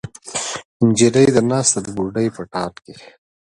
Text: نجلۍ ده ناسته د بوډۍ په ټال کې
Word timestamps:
نجلۍ 0.87 1.27
ده 1.35 1.41
ناسته 1.51 1.79
د 1.83 1.87
بوډۍ 1.95 2.27
په 2.35 2.41
ټال 2.51 2.73
کې 2.83 2.93